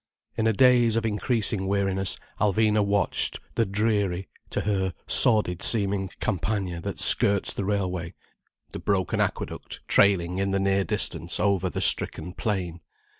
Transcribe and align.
In 0.35 0.47
a 0.47 0.51
daze 0.51 0.95
of 0.95 1.05
increasing 1.05 1.67
weariness 1.67 2.17
Alvina 2.39 2.83
watched 2.83 3.39
the 3.53 3.67
dreary, 3.67 4.27
to 4.49 4.61
her 4.61 4.95
sordid 5.05 5.61
seeming 5.61 6.09
Campagna 6.19 6.81
that 6.81 6.97
skirts 6.97 7.53
the 7.53 7.65
railway, 7.65 8.15
the 8.71 8.79
broken 8.79 9.21
aqueduct 9.21 9.81
trailing 9.87 10.39
in 10.39 10.49
the 10.49 10.59
near 10.59 10.83
distance 10.83 11.39
over 11.39 11.69
the 11.69 11.81
stricken 11.81 12.33
plain. 12.33 12.81